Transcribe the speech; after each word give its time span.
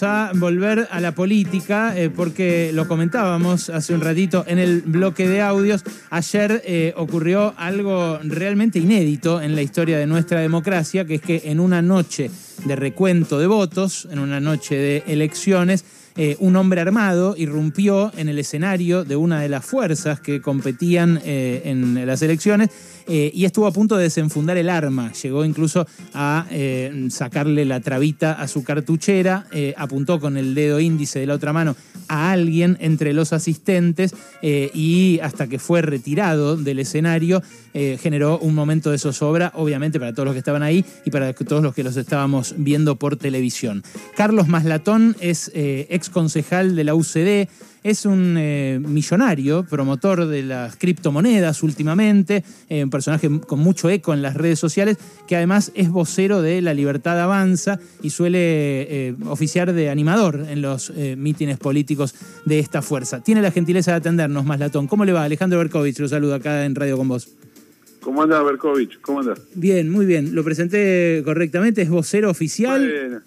a 0.00 0.32
volver 0.34 0.88
a 0.90 1.00
la 1.00 1.14
política 1.14 1.92
eh, 1.94 2.08
porque 2.08 2.70
lo 2.72 2.88
comentábamos 2.88 3.68
hace 3.68 3.92
un 3.92 4.00
ratito 4.00 4.42
en 4.48 4.58
el 4.58 4.80
bloque 4.80 5.28
de 5.28 5.42
audios. 5.42 5.84
Ayer 6.08 6.62
eh, 6.64 6.94
ocurrió 6.96 7.52
algo 7.58 8.18
realmente 8.22 8.78
inédito 8.78 9.42
en 9.42 9.54
la 9.54 9.60
historia 9.60 9.98
de 9.98 10.06
nuestra 10.06 10.40
democracia, 10.40 11.04
que 11.04 11.16
es 11.16 11.20
que 11.20 11.42
en 11.44 11.60
una 11.60 11.82
noche 11.82 12.30
de 12.64 12.74
recuento 12.76 13.38
de 13.38 13.46
votos, 13.46 14.08
en 14.10 14.20
una 14.20 14.40
noche 14.40 14.76
de 14.76 15.04
elecciones, 15.08 15.84
eh, 16.16 16.36
un 16.40 16.56
hombre 16.56 16.80
armado 16.80 17.34
irrumpió 17.36 18.12
en 18.16 18.30
el 18.30 18.38
escenario 18.38 19.04
de 19.04 19.16
una 19.16 19.42
de 19.42 19.50
las 19.50 19.64
fuerzas 19.64 20.20
que 20.20 20.40
competían 20.40 21.20
en 21.24 22.06
las 22.06 22.22
elecciones 22.22 22.70
eh, 23.06 23.30
y 23.34 23.44
estuvo 23.44 23.66
a 23.66 23.72
punto 23.72 23.96
de 23.96 24.04
desenfundar 24.04 24.56
el 24.56 24.68
arma. 24.68 25.12
Llegó 25.12 25.44
incluso 25.44 25.86
a 26.14 26.46
sacarle 27.10 27.64
la 27.64 27.80
trabita 27.80 28.32
a 28.32 28.48
su 28.48 28.64
cartuchera, 28.64 29.46
apuntó 29.76 30.20
con 30.20 30.36
el 30.36 30.54
dedo 30.54 30.80
índice 30.80 31.20
de 31.20 31.26
la 31.26 31.34
otra 31.34 31.52
mano 31.52 31.76
a 32.08 32.32
alguien 32.32 32.76
entre 32.80 33.12
los 33.12 33.32
asistentes 33.32 34.14
y 34.42 35.20
hasta 35.22 35.46
que 35.46 35.58
fue 35.58 35.82
retirado 35.82 36.56
del 36.56 36.78
escenario 36.80 37.42
generó 37.72 38.38
un 38.38 38.54
momento 38.54 38.90
de 38.90 38.98
zozobra, 38.98 39.52
obviamente 39.54 39.98
para 39.98 40.12
todos 40.12 40.26
los 40.26 40.34
que 40.34 40.40
estaban 40.40 40.62
ahí 40.62 40.84
y 41.04 41.10
para 41.10 41.32
todos 41.32 41.62
los 41.62 41.74
que 41.74 41.84
los 41.84 41.96
estábamos 41.96 42.54
viendo 42.58 42.96
por 42.96 43.16
televisión. 43.16 43.82
Carlos 44.16 44.48
Maslatón 44.48 45.16
es 45.20 45.50
ex 45.54 46.10
concejal 46.10 46.76
de 46.76 46.84
la 46.84 46.94
UCD, 46.94 47.48
es 47.82 48.06
un 48.06 48.36
eh, 48.38 48.80
millonario, 48.80 49.64
promotor 49.64 50.26
de 50.26 50.42
las 50.42 50.76
criptomonedas 50.76 51.62
últimamente, 51.62 52.44
eh, 52.68 52.84
un 52.84 52.90
personaje 52.90 53.28
con 53.40 53.58
mucho 53.58 53.90
eco 53.90 54.14
en 54.14 54.22
las 54.22 54.34
redes 54.34 54.58
sociales, 54.58 54.98
que 55.26 55.36
además 55.36 55.72
es 55.74 55.90
vocero 55.90 56.42
de 56.42 56.62
La 56.62 56.74
Libertad 56.74 57.20
Avanza 57.20 57.78
y 58.02 58.10
suele 58.10 58.38
eh, 59.08 59.14
oficiar 59.26 59.72
de 59.72 59.90
animador 59.90 60.46
en 60.48 60.62
los 60.62 60.92
mítines 61.16 61.58
políticos 61.58 62.14
de 62.44 62.58
esta 62.58 62.82
fuerza. 62.82 63.22
Tiene 63.22 63.42
la 63.42 63.50
gentileza 63.50 63.92
de 63.92 63.98
atendernos, 63.98 64.44
Maslatón. 64.44 64.86
¿Cómo 64.86 65.04
le 65.04 65.12
va? 65.12 65.24
Alejandro 65.24 65.58
Berkovich 65.58 65.98
lo 65.98 66.08
saluda 66.08 66.36
acá 66.36 66.64
en 66.64 66.74
Radio 66.74 66.96
con 66.96 67.08
vos. 67.08 67.28
¿Cómo 68.00 68.22
anda 68.22 68.42
Berkovich? 68.42 69.00
¿Cómo 69.00 69.20
anda? 69.20 69.34
Bien, 69.54 69.88
muy 69.90 70.06
bien. 70.06 70.34
Lo 70.34 70.44
presenté 70.44 71.22
correctamente, 71.24 71.82
es 71.82 71.88
vocero 71.88 72.30
oficial. 72.30 73.22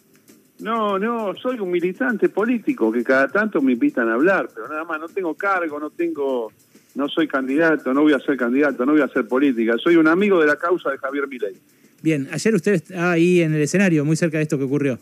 No, 0.59 0.97
no, 0.97 1.35
soy 1.35 1.59
un 1.59 1.69
militante 1.69 2.29
político 2.29 2.91
que 2.91 3.03
cada 3.03 3.27
tanto 3.27 3.61
me 3.61 3.73
invitan 3.73 4.09
a 4.09 4.13
hablar, 4.13 4.49
pero 4.53 4.69
nada 4.69 4.85
más, 4.85 4.99
no 4.99 5.09
tengo 5.09 5.33
cargo, 5.33 5.79
no 5.79 5.89
tengo, 5.89 6.51
no 6.95 7.09
soy 7.09 7.27
candidato, 7.27 7.93
no 7.93 8.03
voy 8.03 8.13
a 8.13 8.19
ser 8.19 8.37
candidato, 8.37 8.85
no 8.85 8.93
voy 8.93 9.01
a 9.01 9.05
hacer 9.05 9.27
política, 9.27 9.75
soy 9.77 9.97
un 9.97 10.07
amigo 10.07 10.39
de 10.39 10.47
la 10.47 10.55
causa 10.55 10.91
de 10.91 10.97
Javier 10.97 11.27
Milei. 11.27 11.55
Bien, 12.01 12.27
ayer 12.31 12.55
usted 12.55 12.73
estaba 12.73 13.11
ahí 13.11 13.41
en 13.41 13.53
el 13.53 13.61
escenario, 13.61 14.05
muy 14.05 14.15
cerca 14.15 14.37
de 14.37 14.43
esto 14.43 14.57
que 14.57 14.63
ocurrió. 14.63 14.97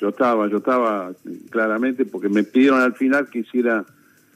Yo 0.00 0.08
estaba, 0.08 0.48
yo 0.48 0.58
estaba 0.58 1.12
claramente 1.50 2.04
porque 2.04 2.28
me 2.28 2.42
pidieron 2.42 2.80
al 2.80 2.94
final 2.94 3.28
que 3.30 3.40
hiciera 3.40 3.84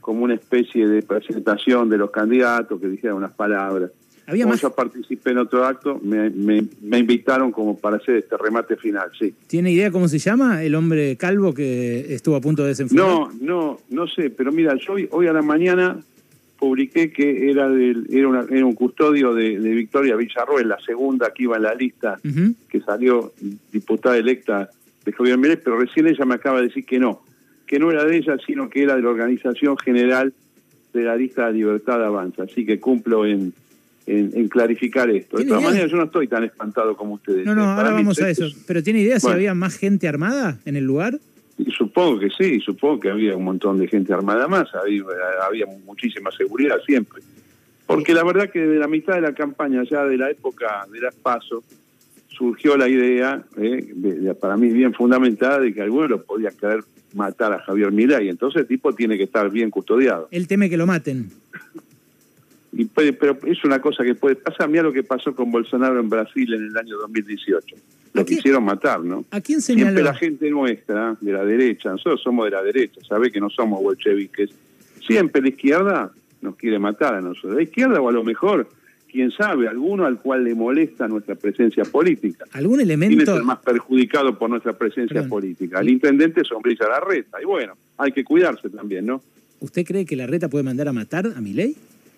como 0.00 0.24
una 0.24 0.34
especie 0.34 0.86
de 0.86 1.02
presentación 1.02 1.88
de 1.88 1.98
los 1.98 2.10
candidatos, 2.10 2.80
que 2.80 2.88
dijera 2.88 3.14
unas 3.14 3.32
palabras. 3.32 3.90
Había 4.28 4.46
más... 4.46 4.60
yo 4.60 4.70
participé 4.70 5.30
en 5.30 5.38
otro 5.38 5.64
acto, 5.64 5.98
me, 6.04 6.28
me, 6.28 6.98
invitaron 6.98 7.50
como 7.50 7.78
para 7.78 7.96
hacer 7.96 8.16
este 8.16 8.36
remate 8.36 8.76
final, 8.76 9.10
sí. 9.18 9.34
¿Tiene 9.46 9.72
idea 9.72 9.90
cómo 9.90 10.06
se 10.06 10.18
llama 10.18 10.62
el 10.62 10.74
hombre 10.74 11.16
calvo 11.16 11.54
que 11.54 12.12
estuvo 12.12 12.36
a 12.36 12.40
punto 12.42 12.62
de 12.62 12.68
desenfundar? 12.68 13.06
No, 13.06 13.32
no, 13.40 13.80
no 13.88 14.06
sé, 14.06 14.28
pero 14.28 14.52
mira, 14.52 14.76
yo 14.76 14.96
hoy, 15.10 15.26
a 15.26 15.32
la 15.32 15.40
mañana 15.40 15.98
publiqué 16.58 17.10
que 17.10 17.50
era 17.50 17.70
del, 17.70 18.06
era, 18.10 18.44
era 18.50 18.66
un 18.66 18.74
custodio 18.74 19.32
de, 19.32 19.56
Victoria 19.56 20.14
Villarroel, 20.14 20.68
la 20.68 20.78
segunda 20.80 21.32
que 21.32 21.44
iba 21.44 21.56
en 21.56 21.62
la 21.62 21.74
lista, 21.74 22.20
que 22.68 22.80
salió 22.82 23.32
diputada 23.72 24.18
electa 24.18 24.68
de 25.06 25.12
Javier 25.12 25.38
Mérez, 25.38 25.60
pero 25.64 25.80
recién 25.80 26.06
ella 26.06 26.26
me 26.26 26.34
acaba 26.34 26.58
de 26.58 26.66
decir 26.66 26.84
que 26.84 26.98
no, 26.98 27.22
que 27.66 27.78
no 27.78 27.90
era 27.90 28.04
de 28.04 28.18
ella, 28.18 28.36
sino 28.46 28.68
que 28.68 28.82
era 28.82 28.94
de 28.94 29.00
la 29.00 29.08
organización 29.08 29.78
general 29.78 30.34
de 30.92 31.02
la 31.02 31.16
lista 31.16 31.46
de 31.46 31.54
Libertad 31.54 32.04
Avanza. 32.04 32.42
Así 32.42 32.66
que 32.66 32.78
cumplo 32.78 33.24
en 33.24 33.54
en, 34.08 34.48
clarificar 34.48 35.10
esto. 35.10 35.36
De 35.36 35.44
todas 35.44 35.62
maneras, 35.62 35.90
yo 35.90 35.96
no 35.96 36.04
estoy 36.04 36.26
tan 36.28 36.44
espantado 36.44 36.96
como 36.96 37.14
ustedes. 37.14 37.44
No, 37.44 37.54
no, 37.54 37.64
ahora 37.64 37.90
vamos 37.90 38.20
a 38.20 38.30
eso. 38.30 38.46
Pero 38.66 38.82
¿tiene 38.82 39.00
idea 39.00 39.20
si 39.20 39.28
había 39.28 39.54
más 39.54 39.76
gente 39.76 40.08
armada 40.08 40.58
en 40.64 40.76
el 40.76 40.84
lugar? 40.84 41.18
supongo 41.76 42.20
que 42.20 42.30
sí, 42.30 42.60
supongo 42.60 43.00
que 43.00 43.10
había 43.10 43.36
un 43.36 43.42
montón 43.42 43.80
de 43.80 43.88
gente 43.88 44.12
armada 44.12 44.46
más, 44.46 44.72
había, 44.76 45.02
había 45.44 45.66
muchísima 45.84 46.30
seguridad 46.30 46.76
siempre. 46.86 47.20
Porque 47.84 48.14
la 48.14 48.22
verdad 48.22 48.50
que 48.50 48.60
desde 48.60 48.78
la 48.78 48.86
mitad 48.86 49.14
de 49.14 49.22
la 49.22 49.32
campaña, 49.32 49.82
ya 49.82 50.04
de 50.04 50.16
la 50.16 50.30
época 50.30 50.86
de 50.92 51.00
las 51.00 51.14
PASO, 51.16 51.64
surgió 52.28 52.76
la 52.76 52.88
idea, 52.88 53.42
eh, 53.56 54.34
para 54.40 54.56
mí 54.56 54.68
bien 54.68 54.94
fundamentada, 54.94 55.58
de 55.58 55.74
que 55.74 55.82
alguno 55.82 56.06
lo 56.06 56.22
podía 56.22 56.50
querer 56.50 56.84
matar 57.14 57.52
a 57.52 57.58
Javier 57.60 57.90
Milei. 57.90 58.28
Entonces 58.28 58.62
el 58.62 58.68
tipo 58.68 58.92
tiene 58.92 59.16
que 59.16 59.24
estar 59.24 59.50
bien 59.50 59.70
custodiado. 59.70 60.28
Él 60.30 60.46
teme 60.46 60.70
que 60.70 60.76
lo 60.76 60.86
maten 60.86 61.30
y 62.78 62.84
pero 62.84 63.36
es 63.44 63.64
una 63.64 63.80
cosa 63.80 64.04
que 64.04 64.14
puede 64.14 64.36
pasar. 64.36 64.68
Mira 64.68 64.84
lo 64.84 64.92
que 64.92 65.02
pasó 65.02 65.34
con 65.34 65.50
Bolsonaro 65.50 65.98
en 65.98 66.08
Brasil 66.08 66.54
en 66.54 66.66
el 66.66 66.76
año 66.76 66.96
2018. 66.98 67.74
Lo 68.12 68.24
quisieron 68.24 68.64
matar, 68.64 69.00
¿no? 69.00 69.24
¿A 69.32 69.40
quién 69.40 69.60
señaló? 69.60 69.86
Siempre 69.86 70.04
la 70.04 70.14
gente 70.14 70.48
nuestra, 70.48 71.16
de 71.20 71.32
la 71.32 71.44
derecha, 71.44 71.90
nosotros 71.90 72.22
somos 72.22 72.44
de 72.44 72.52
la 72.52 72.62
derecha, 72.62 73.00
sabe 73.08 73.32
que 73.32 73.40
no 73.40 73.50
somos 73.50 73.82
bolcheviques. 73.82 74.50
Siempre 75.04 75.42
la 75.42 75.48
izquierda 75.48 76.12
nos 76.40 76.54
quiere 76.54 76.78
matar 76.78 77.16
a 77.16 77.20
nosotros. 77.20 77.56
La 77.56 77.62
izquierda 77.62 78.00
o 78.00 78.08
a 78.08 78.12
lo 78.12 78.22
mejor, 78.22 78.68
quién 79.10 79.32
sabe, 79.32 79.66
alguno 79.66 80.06
al 80.06 80.20
cual 80.20 80.44
le 80.44 80.54
molesta 80.54 81.08
nuestra 81.08 81.34
presencia 81.34 81.82
política. 81.82 82.44
¿Algún 82.52 82.80
elemento? 82.80 83.16
¿Quién 83.16 83.28
es 83.28 83.40
el 83.40 83.42
más 83.42 83.58
perjudicado 83.58 84.38
por 84.38 84.50
nuestra 84.50 84.78
presencia 84.78 85.26
política? 85.26 85.80
El 85.80 85.88
intendente 85.88 86.44
Sombrilla 86.44 86.86
Larreta. 86.86 87.42
Y 87.42 87.44
bueno, 87.44 87.76
hay 87.96 88.12
que 88.12 88.22
cuidarse 88.22 88.70
también, 88.70 89.06
¿no? 89.06 89.20
¿Usted 89.58 89.84
cree 89.84 90.06
que 90.06 90.14
Larreta 90.14 90.48
puede 90.48 90.62
mandar 90.62 90.86
a 90.86 90.92
matar 90.92 91.26
a 91.34 91.40
Milei? 91.40 91.74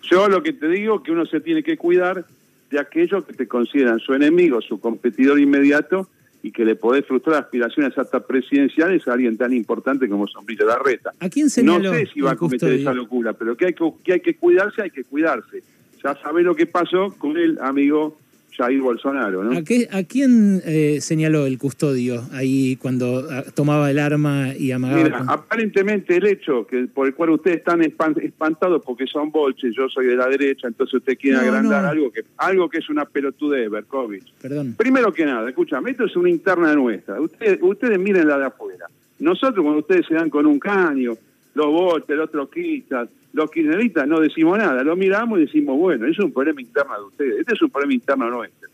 Yo 0.09 0.27
lo 0.27 0.41
que 0.43 0.53
te 0.53 0.67
digo 0.67 0.95
es 0.95 1.01
que 1.01 1.11
uno 1.11 1.25
se 1.25 1.39
tiene 1.39 1.63
que 1.63 1.77
cuidar 1.77 2.25
de 2.69 2.79
aquellos 2.79 3.25
que 3.25 3.33
te 3.33 3.47
consideran 3.47 3.99
su 3.99 4.13
enemigo, 4.13 4.61
su 4.61 4.79
competidor 4.79 5.39
inmediato 5.39 6.07
y 6.43 6.51
que 6.51 6.65
le 6.65 6.75
podés 6.75 7.05
frustrar 7.05 7.43
aspiraciones 7.43 7.95
hasta 7.97 8.25
presidenciales 8.25 9.07
a 9.07 9.13
alguien 9.13 9.37
tan 9.37 9.53
importante 9.53 10.07
como 10.07 10.27
Sombrilla 10.27 10.65
Larreta. 10.65 11.11
¿A 11.19 11.29
quién 11.29 11.49
No 11.63 11.79
sé 11.81 12.07
si 12.07 12.21
va 12.21 12.31
a 12.31 12.35
cometer 12.35 12.71
esa 12.73 12.93
locura, 12.93 13.33
pero 13.33 13.55
que 13.55 13.67
hay 13.67 13.73
que, 13.73 13.91
que 14.03 14.13
hay 14.13 14.19
que 14.21 14.35
cuidarse, 14.35 14.81
hay 14.81 14.89
que 14.89 15.03
cuidarse. 15.03 15.63
Ya 16.03 16.15
sabés 16.15 16.45
lo 16.45 16.55
que 16.55 16.65
pasó 16.65 17.13
con 17.17 17.37
el 17.37 17.59
amigo 17.59 18.17
Jair 18.55 18.81
Bolsonaro, 18.81 19.43
¿no? 19.43 19.57
¿A, 19.57 19.63
qué, 19.63 19.87
a 19.91 20.03
quién 20.03 20.61
eh, 20.65 20.99
señaló 21.01 21.45
el 21.45 21.57
custodio 21.57 22.23
ahí 22.33 22.75
cuando 22.75 23.27
ah, 23.29 23.43
tomaba 23.53 23.89
el 23.89 23.99
arma 23.99 24.53
y 24.57 24.71
amagaba? 24.71 25.03
Mira, 25.03 25.25
aparentemente 25.27 26.17
el 26.17 26.27
hecho 26.27 26.65
que 26.67 26.87
por 26.87 27.07
el 27.07 27.13
cual 27.13 27.31
ustedes 27.31 27.57
están 27.57 27.81
espantados 27.81 28.81
porque 28.85 29.07
son 29.07 29.31
bolches, 29.31 29.73
yo 29.75 29.89
soy 29.89 30.07
de 30.07 30.15
la 30.15 30.27
derecha, 30.27 30.67
entonces 30.67 30.95
usted 30.95 31.17
quiere 31.17 31.37
agrandar 31.37 31.85
algo 31.85 32.11
que 32.11 32.23
algo 32.37 32.69
que 32.69 32.79
es 32.79 32.89
una 32.89 33.05
pelotudez, 33.05 33.69
Berkovich. 33.69 34.33
Perdón. 34.41 34.75
Primero 34.77 35.13
que 35.13 35.25
nada, 35.25 35.49
escúchame, 35.49 35.91
esto 35.91 36.05
es 36.05 36.15
una 36.15 36.29
interna 36.29 36.73
nuestra. 36.73 37.19
Ustedes, 37.19 37.59
ustedes 37.61 37.99
miren 37.99 38.27
la 38.27 38.37
de 38.37 38.45
afuera. 38.45 38.85
Nosotros 39.19 39.63
cuando 39.63 39.79
ustedes 39.79 40.05
se 40.07 40.15
dan 40.15 40.29
con 40.29 40.45
un 40.45 40.59
caño, 40.59 41.15
los 41.53 41.67
bolches, 41.67 42.09
el 42.09 42.21
otro 42.21 42.49
quitas, 42.49 43.07
los 43.33 43.49
kirchneristas 43.49 44.07
no 44.07 44.19
decimos 44.19 44.57
nada, 44.57 44.83
lo 44.83 44.95
miramos 44.95 45.39
y 45.39 45.45
decimos, 45.45 45.77
bueno, 45.77 46.05
es 46.05 46.19
un 46.19 46.31
problema 46.31 46.61
interno 46.61 46.95
de 46.97 47.03
ustedes, 47.03 47.39
este 47.39 47.53
es 47.53 47.61
un 47.61 47.69
problema 47.69 47.93
interno 47.93 48.29
nuestro. 48.29 48.69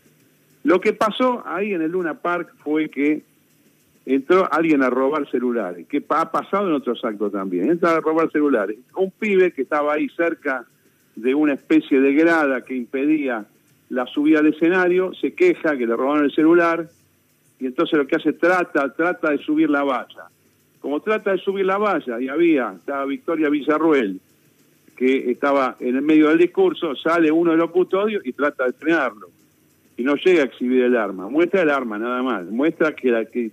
Lo 0.64 0.80
que 0.80 0.92
pasó 0.92 1.42
ahí 1.46 1.72
en 1.72 1.82
el 1.82 1.92
Luna 1.92 2.14
Park 2.14 2.54
fue 2.58 2.88
que 2.88 3.22
entró 4.04 4.50
alguien 4.52 4.82
a 4.82 4.90
robar 4.90 5.30
celulares, 5.30 5.86
que 5.86 6.02
ha 6.08 6.30
pasado 6.30 6.68
en 6.68 6.74
otros 6.74 7.04
actos 7.04 7.32
también, 7.32 7.70
entra 7.70 7.96
a 7.96 8.00
robar 8.00 8.30
celulares. 8.30 8.78
Un 8.96 9.10
pibe 9.10 9.52
que 9.52 9.62
estaba 9.62 9.94
ahí 9.94 10.08
cerca 10.08 10.64
de 11.14 11.34
una 11.34 11.54
especie 11.54 12.00
de 12.00 12.14
grada 12.14 12.62
que 12.62 12.74
impedía 12.74 13.44
la 13.90 14.06
subida 14.06 14.40
al 14.40 14.46
escenario, 14.46 15.14
se 15.14 15.34
queja 15.34 15.76
que 15.76 15.86
le 15.86 15.96
robaron 15.96 16.24
el 16.24 16.32
celular 16.32 16.88
y 17.58 17.66
entonces 17.66 17.98
lo 17.98 18.06
que 18.06 18.16
hace 18.16 18.32
trata, 18.32 18.92
trata 18.94 19.30
de 19.30 19.38
subir 19.38 19.70
la 19.70 19.82
valla. 19.82 20.26
Como 20.80 21.00
trata 21.00 21.32
de 21.32 21.38
subir 21.38 21.66
la 21.66 21.78
valla 21.78 22.20
y 22.20 22.28
había, 22.28 22.74
estaba 22.76 23.04
Victoria 23.04 23.48
Villarruel, 23.48 24.20
que 24.98 25.30
estaba 25.30 25.76
en 25.78 25.94
el 25.94 26.02
medio 26.02 26.28
del 26.28 26.38
discurso, 26.38 26.96
sale 26.96 27.30
uno 27.30 27.52
de 27.52 27.56
los 27.56 27.70
custodios 27.70 28.26
y 28.26 28.32
trata 28.32 28.64
de 28.64 28.72
frenarlo. 28.72 29.30
Y 29.96 30.02
no 30.02 30.16
llega 30.16 30.42
a 30.42 30.46
exhibir 30.46 30.82
el 30.82 30.96
arma. 30.96 31.28
Muestra 31.28 31.62
el 31.62 31.70
arma, 31.70 31.98
nada 31.98 32.20
más. 32.20 32.46
Muestra 32.46 32.96
que 32.96 33.08
la, 33.12 33.24
que, 33.24 33.52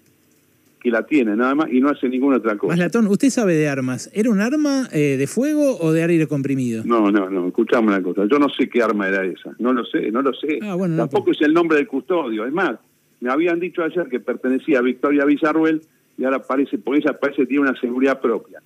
que 0.81 0.89
la 0.89 1.05
tiene, 1.05 1.35
nada 1.35 1.53
más, 1.53 1.71
y 1.71 1.79
no 1.81 1.89
hace 1.89 2.09
ninguna 2.09 2.37
otra 2.37 2.57
cosa. 2.57 2.71
Maslatón, 2.71 3.05
usted 3.07 3.29
sabe 3.29 3.53
de 3.53 3.69
armas. 3.69 4.09
¿Era 4.11 4.31
un 4.31 4.41
arma 4.41 4.89
eh, 4.91 5.17
de 5.17 5.27
fuego 5.27 5.77
o 5.79 5.91
de 5.91 6.01
aire 6.03 6.25
comprimido? 6.25 6.83
No, 6.83 7.11
no, 7.11 7.29
no. 7.29 7.47
Escuchame 7.47 7.89
una 7.89 8.01
cosa. 8.01 8.25
Yo 8.25 8.39
no 8.39 8.49
sé 8.49 8.67
qué 8.67 8.81
arma 8.81 9.07
era 9.07 9.23
esa. 9.23 9.51
No 9.59 9.71
lo 9.71 9.85
sé, 9.85 10.11
no 10.11 10.23
lo 10.23 10.33
sé. 10.33 10.57
Ah, 10.63 10.75
Tampoco 10.97 11.29
es 11.29 11.41
el 11.41 11.53
nombre 11.53 11.77
del 11.77 11.87
custodio. 11.87 12.47
Es 12.47 12.53
más, 12.53 12.75
me 13.19 13.29
habían 13.29 13.59
dicho 13.59 13.83
ayer 13.83 14.07
que 14.09 14.19
pertenecía 14.19 14.79
a 14.79 14.81
Victoria 14.81 15.25
Villarruel 15.25 15.81
y 16.17 16.23
ahora 16.23 16.41
parece, 16.41 16.79
porque 16.79 17.01
ella 17.01 17.19
parece 17.19 17.45
tiene 17.45 17.69
una 17.69 17.79
seguridad 17.79 18.19
propia 18.19 18.61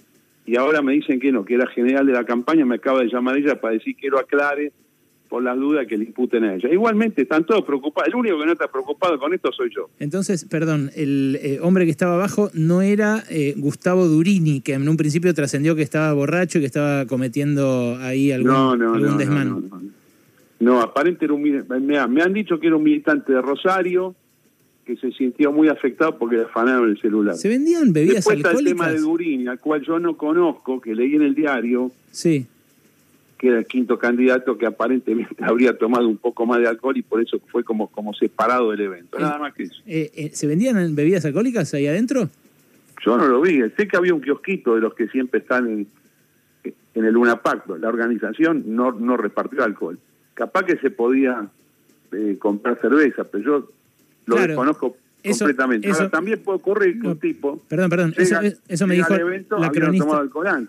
y 0.49 0.55
ahora 0.55 0.81
me 0.81 0.93
dicen 0.93 1.19
que 1.19 1.31
no, 1.31 1.45
que 1.45 1.53
era 1.53 1.67
general 1.67 2.07
de 2.07 2.13
la 2.13 2.23
campaña, 2.23 2.65
me 2.65 2.75
acaba 2.75 3.01
de 3.01 3.07
llamar 3.07 3.37
ella 3.37 3.61
para 3.61 3.75
decir 3.75 3.95
que 3.95 4.07
lo 4.09 4.17
aclare 4.17 4.71
por 5.29 5.43
las 5.43 5.55
dudas 5.55 5.85
que 5.85 5.95
le 5.95 6.05
imputen 6.05 6.43
a 6.43 6.55
ella. 6.55 6.69
Igualmente 6.73 7.21
están 7.21 7.45
todos 7.45 7.63
preocupados. 7.63 8.07
El 8.07 8.15
único 8.15 8.39
que 8.39 8.47
no 8.47 8.53
está 8.53 8.67
preocupado 8.67 9.19
con 9.19 9.31
esto 9.31 9.51
soy 9.51 9.69
yo. 9.69 9.91
Entonces, 9.99 10.45
perdón, 10.45 10.89
el 10.95 11.37
eh, 11.43 11.59
hombre 11.61 11.85
que 11.85 11.91
estaba 11.91 12.15
abajo 12.15 12.49
no 12.55 12.81
era 12.81 13.23
eh, 13.29 13.53
Gustavo 13.57 14.07
Durini, 14.07 14.61
que 14.61 14.73
en 14.73 14.89
un 14.89 14.97
principio 14.97 15.31
trascendió 15.35 15.75
que 15.75 15.83
estaba 15.83 16.11
borracho 16.13 16.57
y 16.57 16.61
que 16.61 16.65
estaba 16.65 17.05
cometiendo 17.05 17.97
ahí 17.99 18.31
algún, 18.31 18.49
No, 18.51 18.75
no, 18.75 18.93
algún 18.95 19.11
no, 19.11 19.17
desmán. 19.17 19.49
no, 19.49 19.59
no, 19.59 19.67
no. 19.69 19.81
No, 20.61 20.81
aparente 20.81 21.25
era 21.25 21.33
un 21.35 21.43
me, 21.43 22.07
me 22.07 22.21
han 22.23 22.33
dicho 22.33 22.59
que 22.59 22.65
era 22.65 22.75
un 22.75 22.83
militante 22.83 23.31
de 23.31 23.41
Rosario 23.41 24.15
que 24.89 24.95
se 24.97 25.11
sintió 25.11 25.51
muy 25.51 25.67
afectado 25.67 26.17
porque 26.17 26.37
le 26.37 26.43
afanaron 26.45 26.89
el 26.89 26.99
celular. 26.99 27.35
¿Se 27.35 27.47
vendían 27.47 27.93
bebidas 27.93 28.15
Después 28.25 28.37
está 28.37 28.49
el 28.49 28.55
alcohólicas? 28.57 28.87
tema 28.87 28.91
de 28.91 28.99
Durini, 29.01 29.47
al 29.47 29.59
cual 29.59 29.81
yo 29.85 29.99
no 29.99 30.17
conozco, 30.17 30.81
que 30.81 30.95
leí 30.95 31.13
en 31.13 31.21
el 31.21 31.35
diario, 31.35 31.91
Sí. 32.09 32.47
que 33.37 33.49
era 33.49 33.59
el 33.59 33.67
quinto 33.67 33.99
candidato 33.99 34.57
que 34.57 34.65
aparentemente 34.65 35.35
habría 35.43 35.77
tomado 35.77 36.07
un 36.07 36.17
poco 36.17 36.47
más 36.47 36.59
de 36.59 36.67
alcohol 36.67 36.97
y 36.97 37.03
por 37.03 37.21
eso 37.21 37.39
fue 37.51 37.63
como, 37.63 37.87
como 37.89 38.15
separado 38.15 38.71
del 38.71 38.81
evento. 38.81 39.19
Eh. 39.19 39.21
Nada 39.21 39.37
más 39.37 39.53
que 39.53 39.63
eso. 39.63 39.79
Eh, 39.85 40.09
eh, 40.15 40.31
¿Se 40.33 40.47
vendían 40.47 40.95
bebidas 40.95 41.23
alcohólicas 41.23 41.71
ahí 41.75 41.85
adentro? 41.85 42.27
Yo 43.05 43.15
no 43.15 43.27
lo 43.27 43.41
vi. 43.41 43.61
Sé 43.77 43.87
que 43.87 43.95
había 43.95 44.15
un 44.15 44.21
kiosquito 44.21 44.73
de 44.73 44.81
los 44.81 44.95
que 44.95 45.07
siempre 45.09 45.39
están 45.41 45.67
en, 45.67 45.87
en 46.95 47.05
el 47.05 47.13
Luna 47.13 47.43
Pacto. 47.43 47.77
La 47.77 47.89
organización 47.89 48.63
no, 48.75 48.91
no 48.93 49.17
repartió 49.17 49.63
alcohol. 49.63 49.99
Capaz 50.33 50.63
que 50.63 50.77
se 50.77 50.89
podía 50.89 51.47
eh, 52.11 52.37
comprar 52.39 52.81
cerveza, 52.81 53.23
pero 53.25 53.43
yo 53.43 53.71
lo 54.29 54.35
Claro. 54.35 54.47
desconozco 54.49 54.95
Eso- 55.23 55.45
completamente. 55.45 55.87
Ahora, 55.87 55.99
eso- 55.99 56.09
también 56.09 56.39
puede 56.39 56.57
ocurrir 56.57 56.99
que 57.01 57.07
un 57.07 57.19
tipo... 57.19 57.61
Perdón, 57.67 57.89
perdón. 57.89 58.13
Eso, 58.17 58.41
llega- 58.41 58.55
eso 58.67 58.87
me 58.87 58.95
dijo 58.95 59.13
evento 59.13 59.57
la 59.59 59.69
cronista. 59.69 60.21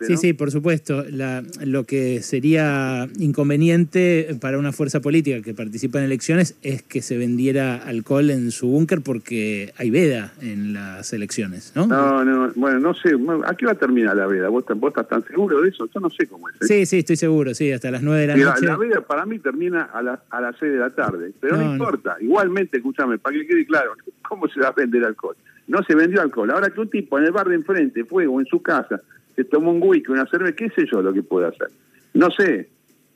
Sí, 0.07 0.13
¿no? 0.13 0.19
sí, 0.19 0.33
por 0.33 0.51
supuesto. 0.51 1.05
La- 1.11 1.43
lo 1.65 1.85
que 1.85 2.21
sería 2.23 3.09
inconveniente 3.19 4.37
para 4.41 4.59
una 4.59 4.73
fuerza 4.73 5.01
política 5.01 5.43
que 5.43 5.55
participa 5.55 5.99
en 5.99 6.05
elecciones 6.05 6.57
es 6.63 6.83
que 6.83 7.03
se 7.03 7.17
vendiera 7.19 7.77
alcohol 7.77 8.31
en 8.31 8.51
su 8.51 8.69
búnker 8.69 9.01
porque 9.01 9.73
hay 9.77 9.91
veda 9.91 10.33
en 10.41 10.73
las 10.73 11.13
elecciones, 11.13 11.73
¿no? 11.75 11.87
No, 11.87 12.25
no, 12.25 12.53
bueno, 12.55 12.79
no 12.79 12.95
sé. 12.95 13.11
¿A 13.47 13.55
qué 13.55 13.67
va 13.67 13.73
a 13.73 13.75
terminar 13.77 14.17
la 14.17 14.27
veda? 14.27 14.49
¿Vos, 14.49 14.65
vos 14.77 14.89
estás 14.91 15.09
tan 15.09 15.25
seguro 15.27 15.61
de 15.63 15.69
eso? 15.71 15.89
Yo 15.93 16.01
no 16.01 16.11
sé 16.11 16.27
cómo 16.27 16.49
es. 16.49 16.55
¿eh? 16.57 16.59
Sí, 16.67 16.87
sí, 16.87 16.99
estoy 16.99 17.17
seguro, 17.17 17.55
sí, 17.55 17.73
hasta 17.73 17.91
las 17.91 18.03
nueve 18.03 18.23
de 18.23 18.27
la 18.29 18.37
Mira, 18.37 18.51
noche. 18.55 18.67
la 18.67 18.77
veda 18.77 19.01
para 19.01 19.27
mí 19.27 19.39
termina 19.39 19.83
a, 19.85 20.03
la- 20.03 20.23
a 20.31 20.41
las 20.41 20.57
6 20.59 20.73
de 20.73 20.79
la 20.79 20.91
tarde, 20.91 21.33
pero 21.41 21.57
no. 21.57 21.73
importa. 21.73 22.17
Igualmente, 22.21 22.77
escúchame, 22.79 23.19
para 23.19 23.37
que 23.37 23.47
quede 23.47 23.67
claro, 23.67 23.93
¿cómo 24.29 24.40
se 24.49 24.61
va 24.61 24.69
a 24.69 24.73
vender 24.73 25.05
alcohol? 25.05 25.37
No 25.69 25.83
se 25.83 25.95
vendió 25.95 26.21
alcohol. 26.21 26.51
Ahora 26.51 26.71
que 26.71 26.81
un 26.81 26.91
tipo 26.91 27.19
en 27.19 27.25
el 27.25 27.33
bar 27.33 27.49
de 27.49 27.55
enfrente 27.55 28.05
fue 28.05 28.27
o 28.27 28.41
en 28.41 28.47
su 28.47 28.61
casa, 28.63 29.01
se 29.37 29.45
tomó 29.45 29.73
un 29.73 29.81
whisky, 29.83 30.11
una 30.11 30.27
cerveza, 30.27 30.57
qué 30.57 30.71
sé 30.71 30.87
yo 30.91 31.01
lo 31.03 31.13
que 31.13 31.23
puede 31.23 31.47
hacer. 31.47 31.69
No 32.15 32.31
sé, 32.31 32.69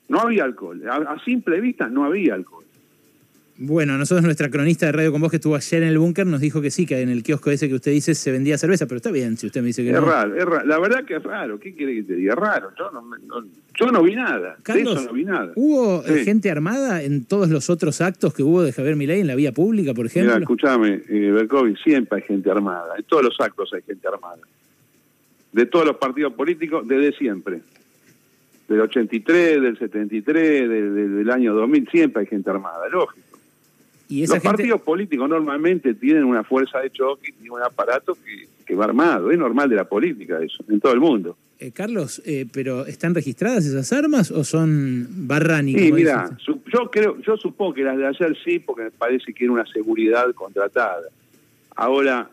no 0.07 0.19
había 0.19 0.43
alcohol. 0.43 0.81
A 0.87 1.19
simple 1.23 1.59
vista 1.59 1.87
no 1.87 2.05
había 2.05 2.33
alcohol. 2.33 2.63
Bueno, 3.57 3.97
nosotros, 3.97 4.25
nuestra 4.25 4.49
cronista 4.49 4.85
de 4.87 4.91
Radio 4.91 5.13
con 5.13 5.21
Vos 5.21 5.29
que 5.31 5.37
estuvo 5.37 5.55
ayer 5.55 5.81
en 5.83 5.87
el 5.87 5.97
búnker, 5.97 6.27
nos 6.27 6.41
dijo 6.41 6.61
que 6.61 6.69
sí, 6.69 6.85
que 6.85 6.99
en 7.01 7.07
el 7.07 7.23
kiosco 7.23 7.51
ese 7.51 7.69
que 7.69 7.75
usted 7.75 7.91
dice 7.91 8.13
se 8.13 8.29
vendía 8.33 8.57
cerveza, 8.57 8.85
pero 8.85 8.97
está 8.97 9.11
bien 9.11 9.37
si 9.37 9.47
usted 9.47 9.61
me 9.61 9.67
dice 9.67 9.81
que 9.81 9.91
Es 9.91 9.95
no. 9.95 10.01
raro, 10.01 10.35
es 10.35 10.43
raro. 10.43 10.65
La 10.67 10.77
verdad 10.77 11.05
que 11.05 11.15
es 11.15 11.23
raro. 11.23 11.57
¿Qué 11.57 11.73
quiere 11.73 11.95
que 11.95 12.03
te 12.03 12.15
diga? 12.15 12.33
Es 12.33 12.39
raro. 12.39 12.71
Yo 12.77 12.91
no, 12.91 13.01
no- 13.01 13.47
yo 13.79 13.91
no 13.91 14.03
vi 14.03 14.13
nada. 14.15 14.55
De 14.57 14.63
Carlos, 14.63 14.97
eso 14.97 15.05
no 15.07 15.13
vi 15.13 15.23
nada. 15.23 15.53
¿hubo 15.55 16.03
eh, 16.05 16.19
Sí. 16.19 16.25
gente 16.25 16.51
armada 16.51 17.01
en 17.01 17.23
todos 17.23 17.49
los 17.49 17.69
otros 17.69 18.01
actos 18.01 18.33
que 18.33 18.43
hubo 18.43 18.61
de 18.61 18.73
Javier 18.73 18.97
Milei 18.97 19.21
en 19.21 19.27
la 19.27 19.35
vía 19.35 19.53
pública, 19.53 19.93
por 19.93 20.05
ejemplo? 20.07 20.33
Mira, 20.33 20.41
escúchame, 20.43 21.01
eh, 21.07 21.31
Berkovic, 21.31 21.77
siempre 21.81 22.17
hay 22.21 22.27
gente 22.27 22.51
armada. 22.51 22.95
En 22.97 23.03
todos 23.05 23.23
los 23.23 23.39
actos 23.39 23.73
hay 23.73 23.81
gente 23.83 24.05
armada. 24.05 24.39
De 25.53 25.65
todos 25.65 25.85
los 25.85 25.95
partidos 25.95 26.33
políticos, 26.33 26.85
desde 26.85 27.17
siempre. 27.17 27.61
Del 28.67 28.81
83, 28.81 29.61
del 29.61 29.77
73, 29.77 30.67
del, 30.67 30.95
del- 30.95 31.15
del 31.17 31.29
año 31.31 31.53
2000, 31.53 31.87
siempre 31.89 32.21
hay 32.21 32.27
gente 32.27 32.49
armada, 32.49 32.89
lógico. 32.89 33.24
Y 34.07 34.23
esa 34.23 34.35
Los 34.35 34.43
gente, 34.43 34.57
partidos 34.57 34.81
políticos 34.81 35.27
normalmente 35.27 35.93
tienen 35.95 36.23
una 36.23 36.43
fuerza 36.43 36.79
de 36.79 36.91
choque 36.91 37.33
y 37.43 37.49
un 37.49 37.61
aparato 37.61 38.15
que, 38.15 38.47
que 38.65 38.75
va 38.75 38.85
armado. 38.85 39.31
Es 39.31 39.37
normal 39.37 39.69
de 39.69 39.75
la 39.75 39.85
política 39.85 40.39
eso, 40.41 40.63
en 40.69 40.79
todo 40.79 40.93
el 40.93 40.99
mundo. 40.99 41.37
Eh, 41.57 41.71
Carlos, 41.71 42.21
eh, 42.25 42.45
pero 42.51 42.85
¿están 42.85 43.15
registradas 43.15 43.65
esas 43.65 43.93
armas 43.93 44.29
o 44.29 44.43
son 44.43 45.07
barrani? 45.27 45.73
Sí, 45.73 45.91
mira, 45.91 46.37
yo 46.45 46.91
creo, 46.91 47.17
yo 47.21 47.37
supongo 47.37 47.73
que 47.73 47.83
las 47.83 47.97
de 47.97 48.07
ayer 48.07 48.37
sí, 48.43 48.59
porque 48.59 48.83
me 48.83 48.91
parece 48.91 49.33
que 49.33 49.45
era 49.45 49.53
una 49.53 49.65
seguridad 49.65 50.33
contratada. 50.33 51.07
Ahora, 51.75 52.29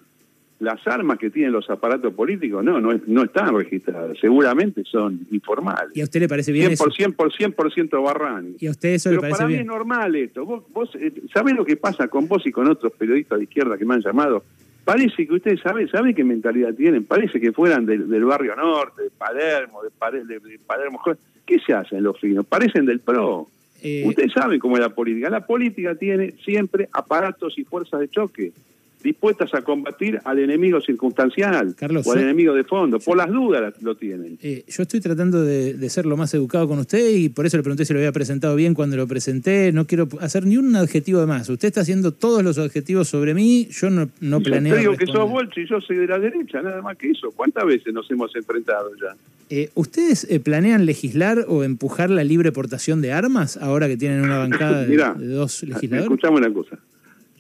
las 0.62 0.87
armas 0.87 1.19
que 1.19 1.29
tienen 1.29 1.53
los 1.53 1.69
aparatos 1.69 2.14
políticos 2.14 2.64
no, 2.64 2.81
no, 2.81 2.93
es- 2.93 3.06
no 3.09 3.25
están 3.25 3.55
registradas. 3.55 4.17
Seguramente 4.20 4.82
son 4.85 5.20
informales. 5.31 5.91
¿Y 5.97 6.00
a 6.00 6.05
usted 6.05 6.20
le 6.20 6.29
parece 6.29 6.53
bien 6.53 6.73
eso? 6.73 6.85
100%, 6.85 7.14
por 7.14 7.32
100% 7.32 8.03
Barrani. 8.03 8.56
¿Y 8.61 8.67
a 8.69 8.70
usted 8.70 8.91
eso 8.91 9.11
le 9.11 9.17
Pero 9.17 9.20
parece 9.23 9.37
para 9.38 9.49
mí 9.49 9.55
es 9.55 9.59
bien? 9.61 9.67
normal 9.67 10.14
esto. 10.17 10.44
Vos, 10.47 10.62
vos 10.73 10.91
eh, 10.94 11.12
¿sabés 11.32 11.55
lo 11.56 11.64
que 11.64 11.76
pasa 11.76 12.09
con 12.09 12.29
vos 12.29 12.47
y 12.47 12.53
con 12.53 12.69
otros 12.69 12.93
periodistas 12.93 13.38
de 13.38 13.44
izquierda 13.44 13.76
que 13.76 13.85
me 13.85 13.94
han 13.94 14.00
llamado? 14.00 14.44
Parece 14.85 15.26
que 15.26 15.32
ustedes 15.35 15.61
saben, 15.61 15.88
¿saben 15.88 16.14
qué 16.14 16.25
mentalidad 16.25 16.75
tienen? 16.75 17.05
Parece 17.05 17.41
que 17.41 17.53
fueran 17.53 17.87
del, 17.87 18.08
del 18.08 18.25
barrio 18.25 18.56
norte, 18.56 19.03
de 19.03 19.11
Palermo, 19.11 19.82
de, 19.82 19.91
Pare- 19.91 20.25
de- 20.25 20.41
de 20.41 20.58
Palermo. 20.67 21.00
¿Qué 21.47 21.58
se 21.61 21.73
hacen 21.73 22.03
los 22.03 22.19
finos? 22.19 22.47
Parecen 22.47 22.87
del 22.87 23.00
PRO. 23.00 23.49
Eh, 23.82 24.05
Ustedes 24.06 24.32
saben 24.32 24.61
cómo 24.61 24.76
es 24.76 24.81
la 24.81 24.91
política. 24.91 25.29
La 25.29 25.44
política 25.44 25.94
tiene 25.97 26.35
siempre 26.44 26.88
aparatos 26.93 27.58
y 27.58 27.65
fuerzas 27.65 27.99
de 28.00 28.08
choque 28.08 28.53
dispuestas 29.02 29.52
a 29.54 29.62
combatir 29.62 30.20
al 30.25 30.38
enemigo 30.38 30.81
circunstancial 30.81 31.75
Carlos, 31.76 32.06
o 32.06 32.12
al 32.12 32.19
yo- 32.19 32.25
enemigo 32.25 32.54
de 32.54 32.64
fondo. 32.64 32.99
Por 32.99 33.16
las 33.16 33.28
dudas 33.31 33.75
lo 33.82 33.94
tienen. 33.96 34.38
eh, 34.43 34.64
yo 34.69 34.82
estoy 34.82 35.00
tratando 35.00 35.43
de, 35.43 35.75
de 35.75 35.90
ser 35.90 36.06
lo 36.06 36.16
más 36.16 36.32
educado 36.34 36.69
con 36.69 36.78
usted 36.78 37.10
y 37.10 37.28
por 37.28 37.46
eso 37.46 37.56
le 37.56 37.62
pregunté 37.62 37.84
si 37.84 37.93
lo 37.93 37.99
había 37.99 38.12
presentado 38.12 38.54
bien 38.56 38.75
cuando 38.75 38.96
lo 38.96 39.06
presenté. 39.06 39.72
No 39.72 39.87
quiero 39.87 40.08
hacer 40.20 40.46
ni 40.46 40.56
un 40.56 40.75
adjetivo 40.76 41.20
de 41.20 41.26
más. 41.26 41.49
Usted 41.49 41.69
está 41.69 41.81
haciendo 41.82 42.12
todos 42.12 42.43
los 42.43 42.58
adjetivos 42.58 43.08
sobre 43.08 43.34
mí. 43.34 43.69
Yo 43.70 43.90
no, 43.90 44.08
no 44.20 44.38
Yo 44.38 44.44
planeo. 44.44 44.75
te 44.75 44.81
digo 44.81 44.96
que 44.96 45.06
sos 45.06 45.28
Bolche 45.31 45.62
y 45.62 45.69
yo 45.69 45.81
soy 45.81 45.96
de 45.96 46.06
la 46.06 46.19
derecha, 46.19 46.62
nada 46.62 46.82
más 46.82 46.96
que 46.96 47.10
eso. 47.10 47.31
¿Cuántas 47.32 47.64
veces 47.66 47.93
nos 47.93 48.10
hemos 48.10 48.34
enfrentado 48.37 48.90
ya? 49.00 49.16
Eh, 49.50 49.69
¿Ustedes 49.75 50.26
eh, 50.31 50.40
planean 50.40 50.87
legislar 50.87 51.44
o 51.46 51.62
empujar 51.64 52.08
la 52.08 52.25
libre 52.25 52.52
portación 52.52 53.02
de 53.02 53.12
armas 53.12 53.56
ahora 53.58 53.87
que 53.87 53.96
tienen 53.98 54.22
una 54.22 54.38
bancada 54.38 54.81
de, 54.82 54.88
Mirá, 54.88 55.12
de 55.14 55.26
dos 55.26 55.62
legisladores? 55.62 56.05
Escuchame 56.10 56.37
una 56.38 56.52
cosa. 56.52 56.78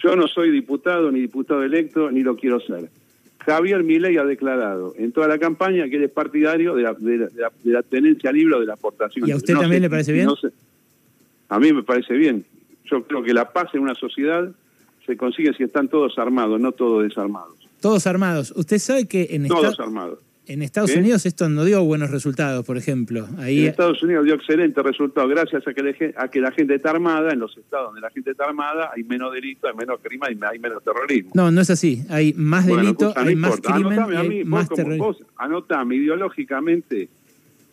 Yo 0.02 0.16
no 0.16 0.26
soy 0.26 0.50
diputado 0.50 1.10
ni 1.12 1.20
diputado 1.20 1.62
electo, 1.62 2.10
ni 2.10 2.22
lo 2.22 2.36
quiero 2.36 2.60
ser. 2.60 2.88
Javier 3.44 3.82
Milei 3.82 4.16
ha 4.18 4.24
declarado 4.24 4.94
en 4.96 5.12
toda 5.12 5.26
la 5.28 5.38
campaña 5.38 5.88
que 5.88 5.96
él 5.96 6.04
es 6.04 6.10
partidario 6.10 6.74
de 6.74 6.82
la, 6.82 6.92
de 6.94 7.18
la, 7.18 7.26
de 7.26 7.40
la- 7.42 7.52
de 7.62 7.72
la 7.72 7.82
tenencia 7.82 8.30
libre 8.32 8.54
o 8.56 8.60
de 8.60 8.66
la 8.66 8.74
aportación. 8.74 9.28
¿Y 9.28 9.32
a 9.32 9.36
usted 9.36 9.54
también 9.54 9.82
le 9.82 9.90
parece 9.90 10.12
bien? 10.12 10.28
a 11.48 11.58
mí 11.60 11.72
me 11.72 11.82
parece 11.82 12.14
bien. 12.14 12.44
Yo 12.84 13.02
creo 13.04 13.22
que 13.22 13.34
la 13.34 13.52
paz 13.52 13.68
en 13.74 13.80
una 13.80 13.94
sociedad 13.94 14.48
se 15.06 15.16
consigue 15.16 15.52
si 15.54 15.64
están 15.64 15.88
todos 15.88 16.18
armados, 16.18 16.60
no 16.60 16.72
todos 16.72 17.02
desarmados. 17.04 17.56
Todos 17.80 18.06
armados. 18.06 18.52
Usted 18.56 18.78
sabe 18.78 19.06
que 19.08 19.26
en, 19.30 19.48
Todos 19.48 19.72
esta- 19.72 19.82
armados. 19.82 20.18
En 20.46 20.62
Estados 20.62 20.90
¿Qué? 20.90 20.98
Unidos 20.98 21.24
esto 21.24 21.48
no 21.48 21.64
dio 21.64 21.84
buenos 21.84 22.10
resultados, 22.10 22.64
por 22.66 22.76
ejemplo. 22.76 23.28
Ahí 23.38 23.60
En 23.60 23.66
Estados 23.70 24.02
Unidos 24.02 24.24
dio 24.24 24.34
excelente 24.34 24.82
resultado 24.82 25.28
gracias 25.28 25.66
a 25.66 25.72
que, 25.72 25.82
la 25.82 25.92
gen- 25.92 26.14
a 26.16 26.28
que 26.28 26.40
la 26.40 26.50
gente 26.50 26.74
está 26.74 26.90
armada. 26.90 27.32
En 27.32 27.38
los 27.38 27.56
estados 27.56 27.86
donde 27.86 28.00
la 28.00 28.10
gente 28.10 28.32
está 28.32 28.44
armada 28.46 28.90
hay 28.94 29.04
menos 29.04 29.32
delito, 29.32 29.68
hay 29.68 29.74
menos 29.74 30.00
crimen 30.02 30.38
y 30.40 30.44
hay 30.44 30.58
menos 30.58 30.82
terrorismo. 30.82 31.30
No, 31.34 31.50
no 31.50 31.60
es 31.60 31.70
así. 31.70 32.02
Hay 32.08 32.32
más 32.34 32.66
Bueno, 32.66 32.82
delito, 32.82 33.04
escucha, 33.08 33.22
no 33.22 33.28
hay 33.28 33.36
más 33.36 33.60
crimen 33.60 33.92
Anotame 33.98 34.16
a 34.16 34.22
mí, 34.24 34.38
vos 34.42 34.48
más 34.48 34.64
como 34.68 34.76
terrorismo. 34.76 35.04
vos, 35.06 35.16
anotame 35.36 35.94
ideológicamente 35.96 37.08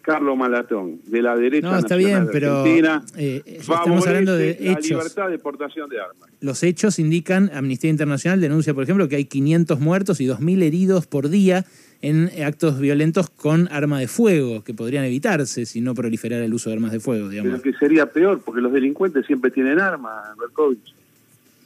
Carlos 0.01 0.37
Malatón, 0.37 1.01
de 1.07 1.21
la 1.21 1.35
derecha 1.35 1.69
No, 1.69 1.77
está 1.77 1.95
bien, 1.95 2.25
de 2.27 2.31
pero 2.31 2.59
Argentina, 2.59 3.03
eh, 3.17 3.43
estamos 3.45 4.07
hablando 4.07 4.35
de 4.35 4.57
la 4.59 4.71
hechos. 4.71 4.89
libertad 4.89 5.29
de 5.29 5.37
portación 5.39 5.89
de 5.89 5.99
armas. 5.99 6.29
Los 6.39 6.63
hechos 6.63 6.99
indican, 6.99 7.51
Amnistía 7.53 7.89
Internacional 7.89 8.39
denuncia, 8.39 8.73
por 8.73 8.83
ejemplo, 8.83 9.07
que 9.09 9.17
hay 9.17 9.25
500 9.25 9.79
muertos 9.79 10.21
y 10.21 10.25
2.000 10.27 10.63
heridos 10.63 11.05
por 11.05 11.29
día 11.29 11.65
en 12.01 12.29
actos 12.43 12.79
violentos 12.79 13.29
con 13.29 13.67
arma 13.71 13.99
de 13.99 14.07
fuego, 14.07 14.63
que 14.63 14.73
podrían 14.73 15.03
evitarse 15.03 15.65
si 15.65 15.81
no 15.81 15.93
proliferara 15.93 16.45
el 16.45 16.53
uso 16.53 16.69
de 16.69 16.75
armas 16.75 16.91
de 16.91 16.99
fuego, 16.99 17.29
digamos. 17.29 17.59
Pero 17.59 17.63
que 17.63 17.77
sería 17.77 18.05
peor, 18.05 18.41
porque 18.43 18.61
los 18.61 18.71
delincuentes 18.71 19.25
siempre 19.25 19.51
tienen 19.51 19.79
armas, 19.79 20.37
Berkovich. 20.37 20.93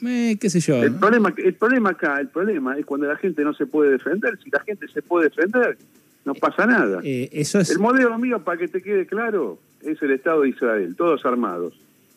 Eh, 0.05 0.37
qué 0.39 0.49
sé 0.49 0.59
yo. 0.59 0.83
El 0.83 0.95
problema, 0.95 1.33
el 1.37 1.53
problema 1.53 1.91
acá, 1.91 2.19
el 2.19 2.27
problema 2.27 2.77
es 2.77 2.85
cuando 2.85 3.07
la 3.07 3.15
gente 3.15 3.43
no 3.43 3.53
se 3.53 3.65
puede 3.65 3.91
defender. 3.91 4.37
Si 4.43 4.49
la 4.49 4.59
gente 4.59 4.87
se 4.87 5.01
puede 5.01 5.29
defender, 5.29 5.77
no 6.25 6.33
pasa 6.33 6.65
nada. 6.65 6.99
Eh, 7.03 7.29
eso 7.31 7.59
es... 7.59 7.69
El 7.69 7.79
modelo 7.79 8.17
mío, 8.17 8.43
para 8.43 8.57
que 8.57 8.67
te 8.67 8.81
quede 8.81 9.05
claro, 9.05 9.59
es 9.81 10.01
el 10.01 10.11
Estado 10.11 10.41
de 10.41 10.49
Israel, 10.49 10.95
todos 10.97 11.25
armados. 11.25 11.73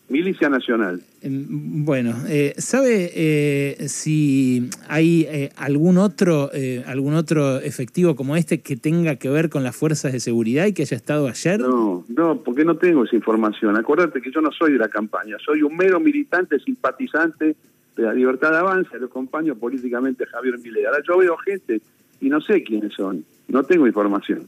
Milicia 0.09 0.49
Nacional. 0.49 1.01
Em, 1.21 1.85
Bueno, 1.85 2.15
eh, 2.27 2.53
¿sabe 2.57 3.11
eh, 3.13 3.89
si 3.89 4.69
hay 4.87 5.27
eh, 5.29 5.49
algún 5.57 5.97
otro 5.97 6.49
eh, 6.53 6.83
algún 6.87 7.13
otro 7.13 7.59
efectivo 7.59 8.15
como 8.15 8.35
este 8.35 8.61
que 8.61 8.77
tenga 8.77 9.17
que 9.17 9.29
ver 9.29 9.49
con 9.49 9.63
las 9.63 9.75
fuerzas 9.75 10.13
de 10.13 10.19
seguridad 10.19 10.65
y 10.65 10.73
que 10.73 10.83
haya 10.83 10.95
estado 10.95 11.27
ayer? 11.27 11.59
No, 11.59 12.05
no, 12.07 12.37
porque 12.41 12.63
no 12.63 12.77
tengo 12.77 13.03
esa 13.03 13.15
información. 13.15 13.75
Acuérdate 13.75 14.21
que 14.21 14.31
yo 14.31 14.41
no 14.41 14.51
soy 14.51 14.73
de 14.73 14.79
la 14.79 14.89
campaña, 14.89 15.37
soy 15.45 15.61
un 15.61 15.75
mero 15.75 15.99
militante 15.99 16.59
simpatizante 16.59 17.55
de 17.97 18.03
la 18.03 18.13
libertad 18.13 18.51
de 18.51 18.57
avance, 18.57 18.97
lo 18.99 19.07
acompaño 19.07 19.55
políticamente 19.55 20.23
a 20.23 20.27
Javier 20.27 20.59
Milei. 20.59 20.85
Ahora 20.85 20.99
yo 21.05 21.17
veo 21.17 21.35
gente 21.37 21.81
y 22.21 22.29
no 22.29 22.39
sé 22.41 22.63
quiénes 22.63 22.93
son, 22.93 23.25
no 23.49 23.63
tengo 23.63 23.87
información. 23.87 24.47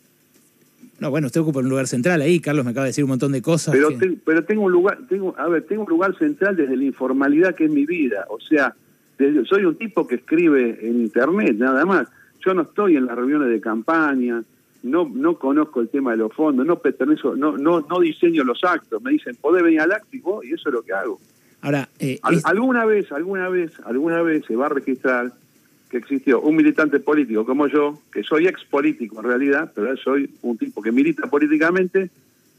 No, 1.00 1.10
bueno, 1.10 1.28
usted 1.28 1.42
ocupa 1.42 1.60
un 1.60 1.70
lugar 1.70 1.88
central 1.88 2.22
ahí, 2.22 2.40
Carlos 2.40 2.66
me 2.66 2.72
acaba 2.72 2.86
de 2.86 2.90
decir 2.90 3.04
un 3.04 3.10
montón 3.12 3.32
de 3.32 3.42
cosas. 3.42 3.74
Pero, 3.74 3.90
que- 3.90 3.98
te- 3.98 4.18
pero 4.26 4.44
tengo 4.44 4.64
un 4.64 4.72
lugar, 4.72 5.00
tengo, 5.08 5.34
a 5.38 5.48
ver, 5.48 5.64
tengo 5.64 5.84
un 5.84 5.90
lugar 5.90 6.18
central 6.18 6.56
desde 6.56 6.76
la 6.76 6.84
informalidad 6.84 7.56
que 7.56 7.66
es 7.66 7.72
mi 7.72 7.86
vida. 7.86 8.26
O 8.30 8.40
sea, 8.40 8.74
desde- 9.18 9.46
soy 9.46 9.66
un 9.66 9.76
tipo 9.76 10.08
que 10.08 10.16
escribe 10.16 10.80
en 10.82 11.02
internet, 11.02 11.56
nada 11.58 11.86
más. 11.86 12.08
Yo 12.46 12.54
no 12.54 12.62
estoy 12.64 12.96
en 12.96 13.06
las 13.06 13.16
reuniones 13.18 13.50
de 13.50 13.60
campaña, 13.60 14.42
no, 14.84 15.10
no 15.14 15.38
conozco 15.38 15.82
el 15.82 15.90
tema 15.90 16.12
de 16.12 16.18
los 16.18 16.34
fondos, 16.34 16.66
no 16.66 16.78
pertenezco, 16.80 17.36
no, 17.36 17.58
no, 17.58 17.82
no 17.82 18.00
diseño 18.00 18.44
los 18.46 18.64
actos. 18.64 19.02
Me 19.02 19.12
dicen, 19.12 19.36
podés 19.42 19.62
venir 19.64 19.82
al 19.82 19.92
acto 19.92 20.08
y 20.16 20.22
y 20.50 20.54
eso 20.54 20.70
es 20.70 20.74
lo 20.74 20.82
que 20.84 20.94
hago. 20.94 21.20
Ahora, 21.62 21.90
eh, 22.00 22.18
Al- 22.22 22.36
es- 22.36 22.46
alguna 22.46 22.86
vez, 22.86 23.12
alguna 23.12 23.50
vez, 23.50 23.74
alguna 23.84 24.22
vez 24.22 24.46
se 24.46 24.56
va 24.56 24.68
a 24.68 24.70
registrar 24.70 25.34
que 25.90 25.98
existió 25.98 26.40
un 26.42 26.56
militante 26.56 27.00
político 27.00 27.46
como 27.46 27.68
yo, 27.68 28.00
que 28.12 28.24
soy 28.24 28.48
ex 28.48 28.64
político 28.66 29.20
en 29.20 29.26
realidad, 29.26 29.72
pero 29.74 29.96
soy 29.98 30.30
un 30.42 30.58
tipo 30.58 30.82
que 30.82 30.92
milita 30.92 31.28
políticamente, 31.28 32.10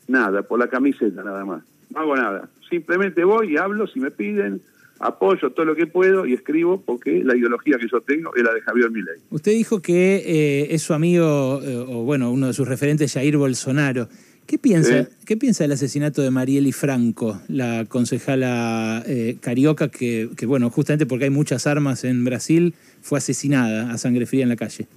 nada, 0.08 0.42
por 0.42 0.58
la 0.58 0.68
camiseta 0.68 1.22
nada 1.22 1.44
más. 1.44 1.62
No 1.90 2.00
hago 2.00 2.16
nada. 2.16 2.48
Simplemente 2.68 3.24
voy 3.24 3.52
y 3.52 3.56
hablo 3.56 3.86
si 3.86 4.00
me 4.00 4.10
piden, 4.10 4.60
apoyo 4.98 5.50
todo 5.50 5.64
lo 5.64 5.74
que 5.74 5.86
puedo 5.86 6.26
y 6.26 6.34
escribo 6.34 6.80
porque 6.80 7.22
la 7.24 7.36
ideología 7.36 7.78
que 7.78 7.88
yo 7.88 8.00
tengo 8.00 8.34
es 8.34 8.42
la 8.42 8.52
de 8.52 8.60
Javier 8.60 8.90
Milei. 8.90 9.18
usted 9.30 9.52
dijo 9.52 9.80
que 9.80 10.16
eh, 10.16 10.74
es 10.74 10.82
su 10.82 10.92
amigo, 10.92 11.60
eh, 11.62 11.76
o 11.76 12.04
bueno, 12.04 12.30
uno 12.30 12.48
de 12.48 12.52
sus 12.52 12.68
referentes, 12.68 13.12
Jair 13.12 13.36
Bolsonaro. 13.36 14.08
¿Qué 14.50 14.58
piensa, 14.58 15.04
Sí. 15.04 15.08
¿qué 15.26 15.36
piensa 15.36 15.62
del 15.62 15.70
asesinato 15.70 16.22
de 16.22 16.32
Marieli 16.32 16.72
Franco, 16.72 17.40
la 17.46 17.84
concejala 17.84 19.00
eh, 19.06 19.36
carioca 19.40 19.86
que, 19.90 20.28
que, 20.36 20.44
bueno, 20.44 20.70
justamente 20.70 21.06
porque 21.06 21.26
hay 21.26 21.30
muchas 21.30 21.68
armas 21.68 22.02
en 22.02 22.24
Brasil, 22.24 22.74
fue 23.00 23.18
asesinada 23.18 23.92
a 23.92 23.96
sangre 23.96 24.26
fría 24.26 24.42
en 24.42 24.48
la 24.48 24.56
calle? 24.56 24.88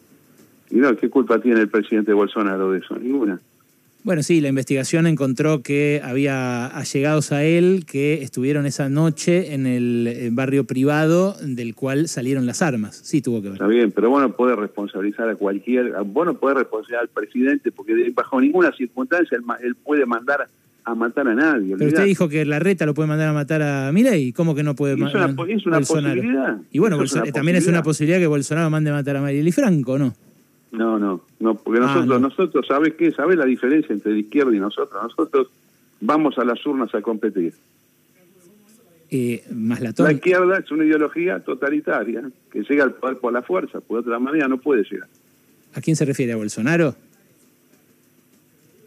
Y 0.71 0.77
no, 0.77 0.97
¿qué 0.97 1.07
culpa 1.07 1.39
tiene 1.39 1.61
el 1.61 1.69
presidente 1.69 2.13
Bolsonaro 2.13 2.71
de 2.71 2.79
eso? 2.79 2.97
Ninguna. 2.97 3.39
Bueno, 4.03 4.21
sí, 4.21 4.41
la 4.41 4.49
investigación 4.49 5.07
encontró 5.07 5.61
que 5.63 6.01
había 6.03 6.67
allegados 6.67 7.31
a 7.31 7.43
él 7.45 7.85
que 7.89 8.21
estuvieron 8.21 8.65
esa 8.65 8.89
noche 8.89 9.53
en 9.53 9.65
el 9.65 10.07
eh, 10.07 10.29
barrio 10.31 10.65
privado 10.65 11.37
del 11.41 11.73
cual 11.73 12.09
salieron 12.09 12.45
las 12.45 12.61
armas. 12.61 12.99
Sí, 13.01 13.21
tuvo 13.21 13.41
que 13.41 13.47
ver. 13.47 13.53
Está 13.53 13.67
bien, 13.67 13.91
pero 13.93 14.09
vos 14.09 14.21
no 14.21 14.35
podés 14.35 14.57
responsabilizar 14.57 15.29
a 15.29 15.35
cualquier, 15.35 15.93
vos 16.05 16.25
no 16.25 16.37
podés 16.37 16.57
responsabilizar 16.57 17.03
al 17.03 17.09
presidente 17.09 17.71
porque 17.71 18.11
bajo 18.13 18.41
ninguna 18.41 18.73
circunstancia 18.75 19.37
él, 19.61 19.75
puede 19.75 20.05
mandar 20.05 20.49
a 20.83 20.95
matar 20.95 21.25
a 21.29 21.33
nadie. 21.33 21.75
Pero 21.77 21.87
usted 21.87 22.03
dijo 22.03 22.27
que 22.27 22.43
la 22.43 22.59
reta 22.59 22.85
lo 22.85 22.93
puede 22.93 23.07
mandar 23.07 23.29
a 23.29 23.33
matar 23.33 23.61
a 23.61 23.89
Milei. 23.93 24.33
¿Cómo 24.33 24.53
que 24.53 24.63
no 24.63 24.75
puede 24.75 24.95
Es 24.95 24.99
ma- 24.99 25.11
una, 25.11 25.27
man- 25.27 25.35
po- 25.37 25.45
es 25.45 25.65
una 25.65 25.77
Bolsonaro? 25.77 26.15
posibilidad. 26.15 26.57
Y 26.73 26.79
bueno, 26.79 26.97
Eso 26.97 27.03
es 27.05 27.11
Bolso- 27.13 27.23
una 27.23 27.31
también 27.31 27.55
es 27.55 27.67
una 27.67 27.81
posibilidad. 27.81 27.83
posibilidad 27.83 28.19
que 28.19 28.27
Bolsonaro 28.27 28.69
mande 28.69 28.89
a 28.89 28.93
matar 28.93 29.15
a 29.15 29.21
Marieli 29.21 29.51
Franco, 29.53 29.97
¿no? 29.97 30.13
No, 30.73 30.97
no, 30.99 31.21
no, 31.39 31.55
porque 31.55 31.79
Ah, 31.79 31.85
nosotros, 31.85 32.07
no. 32.21 32.27
nosotros, 32.27 32.65
¿sabes 32.67 32.95
qué? 32.95 33.11
¿Sabes 33.11 33.37
la 33.37 33.45
diferencia 33.45 33.93
entre 33.93 34.11
la 34.11 34.17
izquierda 34.19 34.53
y 34.55 34.59
nosotros? 34.59 35.01
Nosotros 35.01 35.47
vamos 36.01 36.37
a 36.37 36.43
las 36.43 36.65
urnas 36.65 36.93
a 36.95 37.01
competir. 37.01 37.53
Eh, 39.11 39.43
más 39.53 39.79
La 39.79 39.89
latón. 39.89 40.11
izquierda 40.11 40.57
es 40.57 40.71
una 40.71 40.83
ideología 40.83 41.39
totalitaria 41.41 42.23
que 42.51 42.63
llega 42.63 42.83
al 42.85 42.95
poder 42.95 43.17
por 43.19 43.31
la 43.31 43.43
fuerza, 43.43 43.79
de 43.87 43.95
otra 43.95 44.17
manera 44.17 44.47
no 44.47 44.57
puede 44.57 44.83
llegar. 44.83 45.07
¿A 45.75 45.81
quién 45.81 45.95
se 45.95 46.05
refiere? 46.05 46.33
¿A 46.33 46.37
Bolsonaro? 46.37 46.95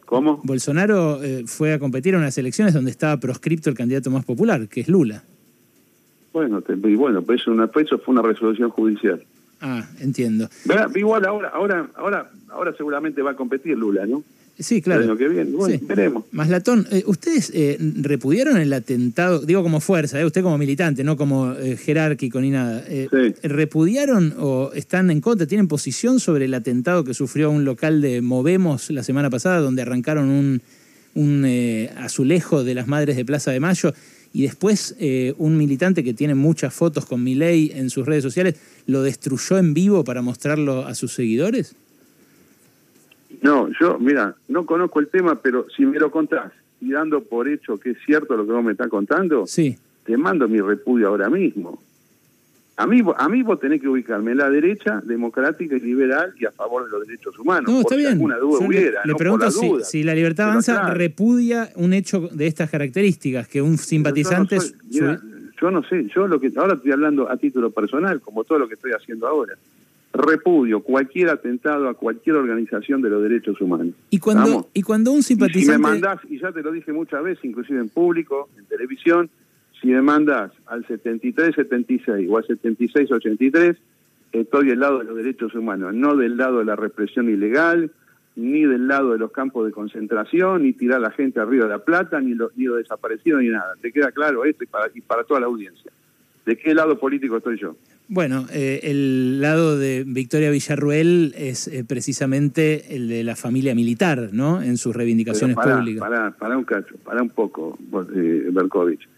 ¿Cómo? 0.04 0.40
Bolsonaro 0.44 1.22
eh, 1.22 1.44
fue 1.46 1.72
a 1.72 1.78
competir 1.78 2.14
en 2.14 2.20
unas 2.20 2.36
elecciones 2.38 2.74
donde 2.74 2.90
estaba 2.90 3.18
proscripto 3.18 3.70
el 3.70 3.76
candidato 3.76 4.10
más 4.10 4.24
popular, 4.24 4.66
que 4.68 4.80
es 4.80 4.88
Lula. 4.88 5.22
Bueno, 6.32 6.60
te- 6.62 6.74
y 6.74 6.94
bueno, 6.96 7.22
pues 7.22 7.46
una, 7.46 7.66
pues 7.68 7.86
eso 7.86 7.98
fue 7.98 8.12
una 8.12 8.22
resolución 8.22 8.70
judicial. 8.70 9.22
Ah, 9.60 9.86
entiendo. 10.00 10.48
Igual 10.94 11.24
ahora, 11.26 11.48
ahora, 11.48 11.88
ahora, 11.96 12.30
ahora 12.50 12.74
seguramente 12.76 13.22
va 13.22 13.32
a 13.32 13.36
competir 13.36 13.76
Lula, 13.76 14.06
¿no? 14.06 14.22
Sí, 14.58 14.80
claro. 14.80 15.02
Año 15.04 15.16
que 15.18 15.28
viene. 15.28 15.50
Bueno, 15.50 15.78
Sí. 15.78 15.84
veremos. 15.84 16.24
Maslatón, 16.32 16.86
eh, 16.90 17.02
¿ustedes 17.06 17.50
eh, 17.54 17.76
repudiaron 18.00 18.56
el 18.56 18.72
atentado, 18.72 19.40
digo 19.40 19.62
como 19.62 19.80
fuerza, 19.80 20.18
eh, 20.18 20.24
usted 20.24 20.42
como 20.42 20.56
militante, 20.56 21.04
no 21.04 21.18
como 21.18 21.52
eh, 21.52 21.76
jerárquico 21.76 22.40
ni 22.40 22.50
nada, 22.50 22.82
eh, 22.88 23.06
Sí. 23.10 23.46
¿repudiaron 23.48 24.32
o 24.38 24.72
están 24.74 25.10
en 25.10 25.20
contra, 25.20 25.46
tienen 25.46 25.68
posición 25.68 26.20
sobre 26.20 26.46
el 26.46 26.54
atentado 26.54 27.04
que 27.04 27.12
sufrió 27.12 27.50
un 27.50 27.66
local 27.66 28.00
de 28.00 28.22
Movemos 28.22 28.88
la 28.90 29.02
semana 29.02 29.28
pasada, 29.28 29.60
donde 29.60 29.82
arrancaron 29.82 30.30
un, 30.30 30.62
un 31.14 31.44
eh, 31.46 31.90
azulejo 31.98 32.64
de 32.64 32.74
las 32.74 32.86
Madres 32.88 33.16
de 33.16 33.26
Plaza 33.26 33.50
de 33.50 33.60
Mayo 33.60 33.92
y 34.36 34.42
después 34.42 34.94
eh, 35.00 35.32
un 35.38 35.56
militante 35.56 36.04
que 36.04 36.12
tiene 36.12 36.34
muchas 36.34 36.74
fotos 36.74 37.06
con 37.06 37.24
Milei 37.24 37.72
en 37.74 37.88
sus 37.88 38.04
redes 38.04 38.22
sociales 38.22 38.60
lo 38.86 39.02
destruyó 39.02 39.56
en 39.56 39.72
vivo 39.72 40.04
para 40.04 40.20
mostrarlo 40.20 40.86
a 40.86 40.94
sus 40.94 41.14
seguidores? 41.14 41.74
No, 43.40 43.70
yo, 43.80 43.98
mira, 43.98 44.34
no 44.48 44.66
conozco 44.66 45.00
el 45.00 45.08
tema, 45.08 45.36
pero 45.36 45.64
si 45.74 45.86
me 45.86 45.98
lo 45.98 46.10
contás 46.10 46.52
y 46.82 46.90
dando 46.90 47.22
por 47.22 47.48
hecho 47.48 47.78
que 47.78 47.92
es 47.92 47.96
cierto 48.04 48.36
lo 48.36 48.44
que 48.44 48.52
vos 48.52 48.62
me 48.62 48.72
estás 48.72 48.88
contando, 48.88 49.46
Sí. 49.46 49.78
te 50.04 50.18
mando 50.18 50.46
mi 50.48 50.60
repudio 50.60 51.08
ahora 51.08 51.30
mismo. 51.30 51.80
A 52.78 52.86
mí, 52.86 53.00
a 53.16 53.28
mí 53.30 53.42
vos 53.42 53.58
tenés 53.58 53.80
que 53.80 53.88
ubicarme 53.88 54.32
en 54.32 54.38
la 54.38 54.50
derecha, 54.50 55.00
democrática 55.04 55.76
y 55.76 55.80
liberal 55.80 56.34
y 56.38 56.44
a 56.44 56.50
favor 56.52 56.84
de 56.84 56.90
los 56.90 57.06
derechos 57.06 57.38
humanos. 57.38 57.72
No, 57.72 57.80
está 57.80 57.96
bien. 57.96 58.08
alguna 58.12 58.36
duda 58.36 58.58
Yo 58.60 58.60
le- 58.60 58.66
hubiera, 58.68 59.00
le, 59.04 59.12
no 59.12 59.16
pregunto 59.16 59.50
si, 59.50 59.66
duda. 59.68 59.84
si 59.84 60.02
la 60.02 60.14
libertad 60.14 60.50
avanza 60.50 60.90
repudia 60.92 61.70
un 61.76 61.94
hecho 61.94 62.28
de 62.30 62.46
estas 62.46 62.68
características, 62.70 63.48
que 63.48 63.62
un 63.62 63.78
simpatizante... 63.78 64.56
Yo 64.56 64.62
no, 64.62 65.16
soy- 65.16 65.28
mira, 65.28 65.50
yo 65.58 65.70
no 65.70 65.82
sé, 65.84 66.06
yo 66.14 66.26
lo 66.28 66.38
que 66.38 66.52
ahora 66.56 66.74
estoy 66.74 66.92
hablando 66.92 67.30
a 67.30 67.36
título 67.38 67.70
personal, 67.70 68.20
como 68.20 68.44
todo 68.44 68.58
lo 68.58 68.68
que 68.68 68.74
estoy 68.74 68.92
haciendo 68.92 69.26
ahora. 69.26 69.54
Repudio 70.12 70.80
cualquier 70.80 71.28
atentado 71.30 71.88
a 71.88 71.94
cualquier 71.94 72.36
organización 72.36 73.02
de 73.02 73.10
los 73.10 73.22
derechos 73.22 73.60
humanos. 73.60 73.94
y, 74.10 74.18
cuando, 74.18 74.42
Vamos. 74.44 74.66
y 74.74 74.82
cuando 74.82 75.12
un 75.12 75.18
Y 75.20 75.22
si 75.22 75.34
me 75.34 75.46
simpatizante... 75.46 75.78
mandás, 75.78 76.18
y 76.28 76.38
ya 76.38 76.52
te 76.52 76.62
lo 76.62 76.72
dije 76.72 76.92
muchas 76.92 77.22
veces, 77.22 77.44
inclusive 77.44 77.80
en 77.80 77.88
público, 77.88 78.48
en 78.58 78.64
televisión, 78.66 79.28
si 79.80 79.88
me 79.88 80.02
mandas 80.02 80.52
al 80.66 80.86
73-76 80.86 82.28
o 82.28 82.38
al 82.38 82.44
76-83, 82.44 83.76
estoy 84.32 84.68
del 84.68 84.80
lado 84.80 84.98
de 84.98 85.04
los 85.04 85.16
derechos 85.16 85.54
humanos, 85.54 85.94
no 85.94 86.16
del 86.16 86.36
lado 86.36 86.58
de 86.58 86.64
la 86.64 86.76
represión 86.76 87.28
ilegal, 87.28 87.90
ni 88.36 88.64
del 88.64 88.86
lado 88.86 89.12
de 89.12 89.18
los 89.18 89.32
campos 89.32 89.66
de 89.66 89.72
concentración, 89.72 90.62
ni 90.62 90.72
tirar 90.72 90.98
a 90.98 91.00
la 91.00 91.10
gente 91.10 91.40
arriba 91.40 91.64
de 91.64 91.70
la 91.70 91.78
plata, 91.78 92.20
ni 92.20 92.34
lo, 92.34 92.50
ni 92.54 92.64
lo 92.64 92.76
desaparecido, 92.76 93.38
ni 93.38 93.48
nada. 93.48 93.74
¿Te 93.80 93.92
queda 93.92 94.12
claro 94.12 94.44
esto 94.44 94.64
y 94.64 94.66
para, 94.66 94.90
y 94.94 95.00
para 95.00 95.24
toda 95.24 95.40
la 95.40 95.46
audiencia? 95.46 95.90
¿De 96.44 96.56
qué 96.56 96.74
lado 96.74 96.98
político 96.98 97.38
estoy 97.38 97.58
yo? 97.58 97.76
Bueno, 98.08 98.46
eh, 98.52 98.80
el 98.84 99.40
lado 99.40 99.76
de 99.76 100.04
Victoria 100.06 100.50
Villarruel 100.50 101.34
es 101.36 101.66
eh, 101.66 101.82
precisamente 101.84 102.94
el 102.94 103.08
de 103.08 103.24
la 103.24 103.34
familia 103.34 103.74
militar, 103.74 104.28
¿no? 104.32 104.62
En 104.62 104.76
sus 104.76 104.94
reivindicaciones 104.94 105.56
para, 105.56 105.78
públicas. 105.78 106.00
Para, 106.00 106.30
para 106.30 106.56
un 106.56 106.64
cacho, 106.64 106.94
para 106.98 107.20
un 107.20 107.30
poco, 107.30 107.76
eh, 108.14 108.48
Berkovich. 108.52 109.08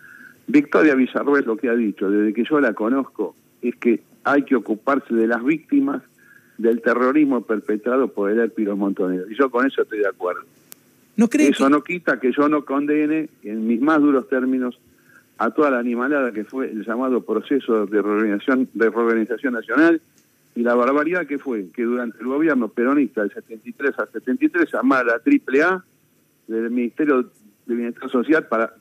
Victoria 0.49 0.95
Villarruel 0.95 1.45
lo 1.45 1.57
que 1.57 1.69
ha 1.69 1.75
dicho, 1.75 2.11
desde 2.11 2.33
que 2.35 2.45
yo 2.45 2.59
la 2.61 2.73
conozco, 2.73 3.37
es 3.62 3.76
que 3.76 4.00
hay 4.25 4.43
que 4.43 4.57
ocuparse 4.57 5.14
de 5.14 5.26
las 5.26 5.45
víctimas 5.45 6.02
del 6.57 6.81
terrorismo 6.83 7.43
perpetrado 7.43 8.09
por 8.09 8.31
el 8.31 8.50
Piro 8.50 8.76
Montonero. 8.76 9.31
Y 9.31 9.37
yo 9.37 9.50
con 9.50 9.67
eso 9.67 9.83
estoy 9.83 10.00
de 10.00 10.09
acuerdo. 10.09 10.40
¿No 11.17 11.28
cree 11.28 11.49
Eso 11.49 11.67
que- 11.67 11.71
no 11.71 11.83
quita 11.83 12.19
que 12.19 12.33
yo 12.33 12.49
no 12.49 12.64
condene, 12.64 13.28
en 13.43 13.67
mis 13.67 13.81
más 13.81 14.00
duros 14.00 14.28
términos, 14.28 14.78
a 15.37 15.50
toda 15.50 15.71
la 15.71 15.78
animalada 15.78 16.33
que 16.33 16.45
fue 16.45 16.71
el 16.71 16.85
llamado 16.85 17.21
proceso 17.23 17.87
de 17.87 18.02
reorganización, 18.02 18.69
de 18.75 18.90
reorganización 18.90 19.55
nacional 19.55 20.00
y 20.57 20.62
la 20.62 20.75
barbaridad 20.75 21.26
que 21.26 21.38
fue 21.38 21.67
que 21.73 21.85
durante 21.85 22.19
el 22.19 22.26
gobierno 22.26 22.69
peronista 22.69 23.21
del 23.21 23.33
73 23.33 23.97
al 23.99 24.09
73 24.11 24.73
llamara 24.73 25.14
a 25.14 25.19
la 25.19 25.23
AAA 25.23 25.85
del 26.49 26.71
Ministerio 26.71 27.31
de 27.67 27.75
Bienestar 27.75 28.11
Social 28.11 28.47
para 28.49 28.73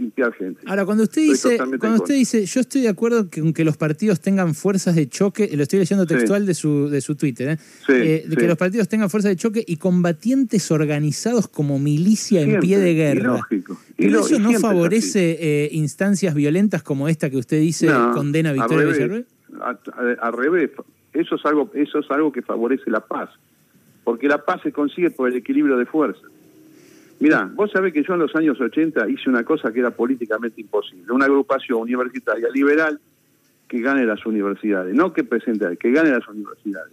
limpiar 0.00 0.32
gente. 0.32 0.62
Ahora, 0.66 0.84
cuando 0.84 1.04
usted 1.04 1.22
Estoy 1.22 1.52
dice, 1.52 1.78
cuando 1.78 1.98
usted 2.02 2.14
dice, 2.14 2.46
yo 2.46 2.60
estoy 2.60 2.80
de 2.82 2.88
acuerdo 2.88 3.28
que 3.28 3.40
aunque 3.40 3.64
los 3.64 3.76
partidos 3.76 4.20
tengan 4.20 4.54
fuerzas 4.54 4.96
de 4.96 5.08
choque, 5.08 5.50
lo 5.54 5.62
estoy 5.62 5.78
leyendo 5.80 6.04
Sí. 6.04 6.08
textual 6.14 6.46
de 6.46 6.54
su 6.54 6.88
de 6.88 7.00
su 7.00 7.14
Twitter, 7.14 7.50
¿eh? 7.50 7.56
Sí, 7.86 7.92
Eh, 7.92 8.24
sí. 8.28 8.36
que 8.36 8.46
los 8.48 8.56
partidos 8.56 8.88
tengan 8.88 9.10
fuerzas 9.10 9.30
de 9.30 9.36
choque 9.36 9.62
y 9.66 9.76
combatientes 9.76 10.70
organizados 10.70 11.46
como 11.48 11.78
milicia 11.78 12.40
en 12.40 12.58
pie 12.60 12.78
de 12.78 12.94
guerra. 12.94 13.34
lógico. 13.34 13.78
Y 13.98 14.04
¿Pero 14.06 14.10
lo- 14.20 14.26
eso 14.26 14.36
y 14.36 14.38
no 14.38 14.50
es 14.50 14.60
favorece 14.60 15.36
eh, 15.40 15.68
instancias 15.72 16.34
violentas 16.34 16.82
como 16.82 17.08
esta 17.08 17.28
que 17.30 17.36
usted 17.36 17.60
dice 17.60 17.86
No, 17.86 18.12
condena 18.12 18.48
a 18.48 18.52
al 18.52 18.58
Victoria 18.58 18.78
revés. 18.86 18.96
Villarruel? 18.96 19.26
A- 19.60 19.70
a- 19.70 20.26
al 20.26 20.32
revés, 20.32 20.70
eso 21.12 21.34
es 21.34 21.44
algo 21.44 21.70
eso 21.74 21.98
es 21.98 22.10
algo 22.10 22.32
que 22.32 22.40
favorece 22.40 22.90
la 22.90 23.00
paz, 23.00 23.28
porque 24.04 24.28
la 24.28 24.44
paz 24.44 24.62
se 24.62 24.72
consigue 24.72 25.10
por 25.10 25.28
el 25.28 25.36
equilibrio 25.36 25.76
de 25.76 25.84
fuerzas. 25.86 26.22
Mira, 27.20 27.50
vos 27.54 27.70
sabés 27.70 27.92
que 27.92 28.02
yo 28.02 28.14
en 28.14 28.20
los 28.20 28.34
años 28.34 28.58
80 28.58 29.08
hice 29.10 29.28
una 29.28 29.44
cosa 29.44 29.70
que 29.72 29.80
era 29.80 29.90
políticamente 29.90 30.62
imposible, 30.62 31.12
una 31.12 31.26
agrupación 31.26 31.82
universitaria 31.82 32.48
liberal 32.48 32.98
que 33.68 33.80
gane 33.80 34.06
las 34.06 34.24
universidades, 34.24 34.94
no 34.94 35.12
que 35.12 35.22
presente, 35.22 35.76
que 35.76 35.92
gane 35.92 36.10
las 36.10 36.26
universidades. 36.26 36.92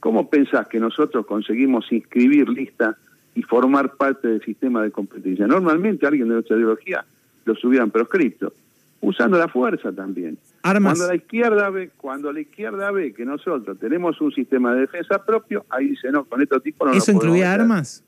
¿Cómo 0.00 0.28
pensás 0.28 0.66
que 0.66 0.80
nosotros 0.80 1.24
conseguimos 1.24 1.90
inscribir 1.92 2.48
lista 2.48 2.96
y 3.36 3.42
formar 3.42 3.94
parte 3.94 4.26
del 4.26 4.42
sistema 4.42 4.82
de 4.82 4.90
competencia? 4.90 5.46
Normalmente 5.46 6.04
alguien 6.04 6.26
de 6.28 6.34
nuestra 6.34 6.56
ideología 6.56 7.04
los 7.44 7.62
hubieran 7.64 7.92
proscripto, 7.92 8.52
usando 9.00 9.38
la 9.38 9.46
fuerza 9.46 9.92
también. 9.92 10.36
Armas. 10.62 10.98
Cuando 10.98 11.14
la 11.14 11.16
izquierda 11.16 11.70
ve, 11.70 11.90
cuando 11.96 12.32
la 12.32 12.40
izquierda 12.40 12.90
ve 12.90 13.14
que 13.14 13.24
nosotros 13.24 13.78
tenemos 13.78 14.20
un 14.20 14.32
sistema 14.32 14.74
de 14.74 14.80
defensa 14.80 15.24
propio, 15.24 15.64
ahí 15.70 15.90
dice 15.90 16.10
no, 16.10 16.24
con 16.24 16.42
estos 16.42 16.60
tipos 16.60 16.88
no 16.88 16.94
¿Eso 16.94 17.12
incluía 17.12 17.46
meter". 17.46 17.60
armas? 17.60 18.04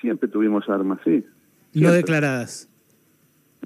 Siempre 0.00 0.28
tuvimos 0.28 0.68
armas, 0.68 0.98
sí. 1.04 1.24
No 1.74 1.92
declaradas. 1.92 2.68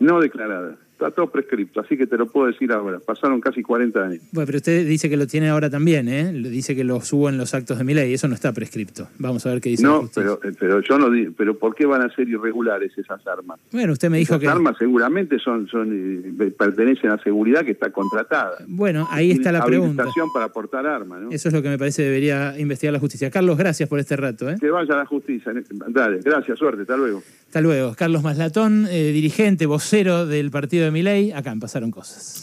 No 0.00 0.20
declaradas. 0.20 0.78
Está 0.94 1.10
todo 1.10 1.28
prescripto, 1.28 1.80
así 1.80 1.96
que 1.96 2.06
te 2.06 2.16
lo 2.16 2.26
puedo 2.26 2.46
decir 2.46 2.70
ahora. 2.70 3.00
Pasaron 3.00 3.40
casi 3.40 3.62
40 3.62 4.00
años. 4.00 4.20
Bueno, 4.30 4.46
pero 4.46 4.58
usted 4.58 4.86
dice 4.86 5.10
que 5.10 5.16
lo 5.16 5.26
tiene 5.26 5.48
ahora 5.48 5.68
también, 5.68 6.08
¿eh? 6.08 6.32
Dice 6.32 6.76
que 6.76 6.84
lo 6.84 7.00
subo 7.00 7.28
en 7.28 7.36
los 7.36 7.52
actos 7.52 7.78
de 7.78 7.84
mi 7.84 7.94
ley. 7.94 8.14
Eso 8.14 8.28
no 8.28 8.34
está 8.34 8.52
prescripto. 8.52 9.08
Vamos 9.18 9.44
a 9.44 9.50
ver 9.50 9.60
qué 9.60 9.70
dice 9.70 9.82
No, 9.82 10.08
pero, 10.14 10.38
eh, 10.44 10.52
pero 10.58 10.80
yo 10.82 10.96
no 10.98 11.10
di- 11.10 11.30
pero 11.36 11.58
¿por 11.58 11.74
qué 11.74 11.84
van 11.84 12.02
a 12.02 12.14
ser 12.14 12.28
irregulares 12.28 12.96
esas 12.96 13.26
armas? 13.26 13.58
Bueno, 13.72 13.92
usted 13.92 14.08
me 14.08 14.18
dijo 14.18 14.34
Esas 14.34 14.40
que... 14.42 14.48
armas 14.48 14.76
seguramente 14.78 15.38
son, 15.40 15.66
son 15.66 16.36
eh, 16.40 16.50
pertenecen 16.56 17.10
a 17.10 17.18
seguridad 17.22 17.64
que 17.64 17.72
está 17.72 17.90
contratada. 17.90 18.58
Bueno, 18.68 19.08
ahí 19.10 19.32
está 19.32 19.50
la 19.50 19.64
pregunta. 19.64 20.06
Para 20.32 20.48
portar 20.48 20.86
armas, 20.86 21.22
¿no? 21.22 21.30
Eso 21.30 21.48
es 21.48 21.54
lo 21.54 21.60
que 21.60 21.68
me 21.70 21.76
parece 21.78 22.02
debería 22.02 22.56
investigar 22.58 22.92
la 22.92 23.00
justicia. 23.00 23.30
Carlos, 23.30 23.58
gracias 23.58 23.88
por 23.88 23.98
este 23.98 24.16
rato. 24.16 24.48
¿eh? 24.48 24.56
Que 24.60 24.70
vaya 24.70 24.94
la 24.94 25.06
justicia. 25.06 25.52
Dale, 25.88 26.20
gracias, 26.24 26.56
suerte, 26.58 26.82
hasta 26.82 26.96
luego. 26.96 27.20
Hasta 27.46 27.60
luego. 27.60 27.94
Carlos 27.96 28.22
Maslatón, 28.22 28.86
eh, 28.90 29.10
dirigente, 29.12 29.66
vocero 29.66 30.26
del 30.26 30.50
partido 30.50 30.83
de 30.84 30.90
Miley. 30.90 31.32
Acá 31.32 31.52
en 31.52 31.60
Pasaron 31.60 31.90
Cosas. 31.90 32.40